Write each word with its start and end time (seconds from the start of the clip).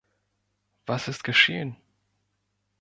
Was 0.87 1.07
ist 1.07 1.23
geschehen? 1.23 1.75